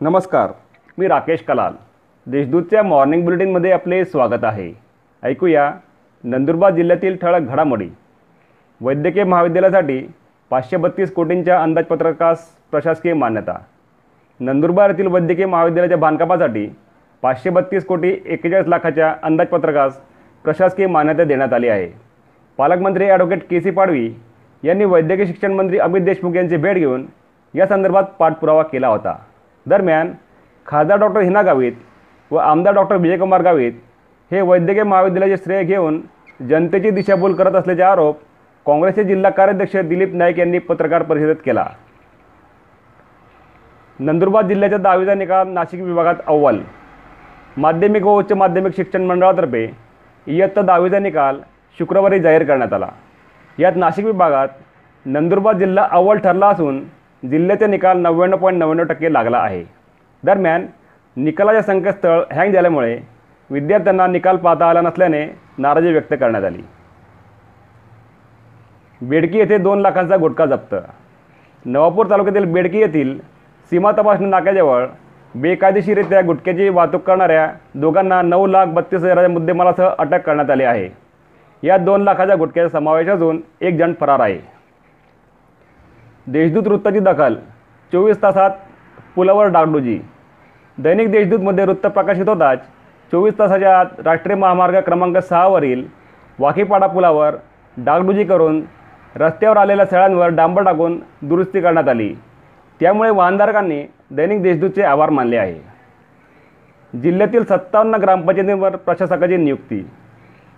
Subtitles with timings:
[0.00, 0.50] नमस्कार
[0.98, 1.72] मी राकेश कलाल.
[2.26, 4.70] देशदूतच्या मॉर्निंग बुलेटिनमध्ये आपले स्वागत आहे.
[5.22, 5.70] ऐकूया
[6.24, 7.88] नंदुरबार जिल्ह्यातील ठळक घडामोडी.
[8.80, 9.98] वैद्यकीय महाविद्यालयासाठी
[10.50, 13.58] पाचशे बत्तीस कोटींच्या अंदाजपत्रकास प्रशासकीय मान्यता.
[14.40, 16.66] नंदुरबार येथील वैद्यकीय महाविद्यालयाच्या बांधकामासाठी
[17.22, 20.00] पाचशे बत्तीस कोटी एक्केचाळीस लाखाच्या अंदाजपत्रकास
[20.44, 21.90] प्रशासकीय मान्यता देण्यात आली आहे.
[22.58, 24.10] पालकमंत्री ॲडव्होकेट के सी पाडवी
[24.62, 27.06] यांनी वैद्यकीय शिक्षण मंत्री अमित देशमुख यांची भेट घेऊन
[27.54, 29.18] या संदर्भात पाठपुरावा केला होता.
[29.68, 30.12] दरम्यान
[30.66, 31.72] खासदार डॉक्टर हिना गावित
[32.30, 33.72] व आमदार डॉक्टर विजयकुमार गावित
[34.30, 36.00] हे वैद्यकीय महाविद्यालयाचे श्रेय घेऊन
[36.48, 38.18] जनतेची दिशाभूल करत असल्याचे आरोप
[38.66, 41.64] काँग्रेसचे जिल्हा कार्याध्यक्ष दिलीप नाईक यांनी पत्रकार परिषदेत केला.
[43.98, 46.60] नंदुरबार जिल्ह्याच्या दहावीचा निकाल नाशिक विभागात अव्वल.
[47.56, 49.66] माध्यमिक व उच्च माध्यमिक शिक्षण मंडळातर्फे
[50.26, 51.40] इयत्ता दहावीचा निकाल
[51.78, 52.88] शुक्रवारी जाहीर करण्यात आला.
[53.58, 54.48] यात नाशिक विभागात
[55.06, 56.84] नंदुरबार जिल्हा अव्वल ठरला असून
[57.22, 59.62] जिल्ह्याचे निकाल नव्याण्णव पॉईंट नव्याण्णव टक्के लागला आहे.
[60.22, 60.66] दरम्यान
[61.16, 62.98] निकालाचे संकेतस्थळ हँग झाल्यामुळे
[63.50, 65.24] विद्यार्थ्यांना निकाल पाहता आला नसल्याने
[65.58, 66.62] नाराजी व्यक्त करण्यात आली.
[69.00, 70.74] बेडकी येथे दोन लाखांचा गुटखा जप्त.
[71.64, 73.18] नवापूर तालुक्यातील बेडकी येथील
[73.72, 74.86] सीमा तपासणी नाक्याजवळ
[75.34, 80.88] बेकायदेशीररित्या गुटख्याची वाहतूक करणाऱ्या दोघांना नऊ लाख बत्तीस हजाराच्या मुद्देमालासह अटक करण्यात आली आहे.
[81.62, 84.38] यात दोन लाखाच्या गुटख्याचा समावेश असून एक जण फरार आहे.
[86.32, 87.34] देशदूत वृत्ताची दखल
[87.92, 88.50] चोवीस तासात
[89.14, 89.98] पुलावर डागडुजी.
[90.78, 92.58] दैनिक देशदूतमध्ये वृत्त प्रकाशित होताच
[93.12, 95.84] चोवीस तासाच्या आत राष्ट्रीय महामार्ग क्रमांक सहावरील
[96.38, 97.36] वाकीपाडा पुलावर
[97.76, 98.60] डागडुजी करून
[99.16, 102.12] रस्त्यावर आलेल्या सळ्यांवर डांबर टाकून दुरुस्ती करण्यात आली.
[102.80, 105.60] त्यामुळे वाहनधारकांनी दैनिक देशदूतचे आभार मानले आहे.
[106.92, 109.80] जिल्ह्यातील सत्तावन्न ग्रामपंचायतींवर प्रशासकाची नियुक्ती.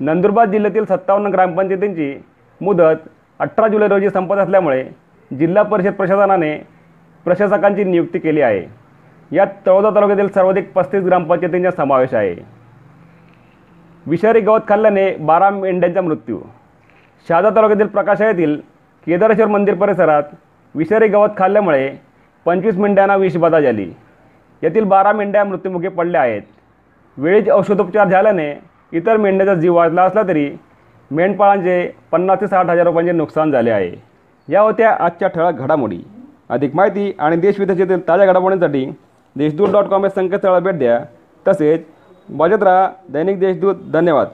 [0.00, 2.14] नंदुरबार जिल्ह्यातील सत्तावन्न ग्रामपंचायतींची
[2.60, 4.84] मुदत अठरा जुलै रोजी संपत असल्यामुळे
[5.38, 6.56] जिल्हा परिषद प्रशासनाने
[7.24, 8.64] प्रशासकांची नियुक्ती केली आहे.
[9.30, 12.34] यात तळोदा तालुक्यातील सर्वाधिक पस्तीस ग्रामपंचायतींचा समावेश आहे.
[14.06, 16.38] विषारी गवत खाल्ल्याने बारा मेंढ्यांचा मृत्यू.
[17.28, 18.56] शहादा तालुक्यातील प्रकाशा येथील
[19.06, 20.22] केदारेश्वर मंदिर परिसरात
[20.74, 21.90] विषारी गवत खाल्ल्यामुळे
[22.44, 23.90] पंचवीस मेंढ्यांना विषबाधा झाली.
[24.62, 26.42] यातील बारा मेंढ्या मृत्युमुखी पडल्या आहेत.
[27.16, 28.52] वेळीच औषधोपचार झाल्याने
[28.92, 30.50] इतर मेंढ्याचा जीव वाचला असला तरी
[31.10, 34.11] मेंढपाळांचे पन्नास ते साठ हजार रुपयांचे नुकसान झाले आहे.
[34.48, 36.00] या होत्या आजच्या ठळक घडामोडी.
[36.48, 38.86] अधिक माहिती आणि देशविदेशातील ताज्या घडामोडींसाठी
[39.36, 41.00] देशदूत डॉट कॉम या संकेतस्थळाला भेट द्या.
[41.48, 41.80] तसेच
[42.28, 44.28] बजत राहा दैनिक देशदूत धन्यवाद.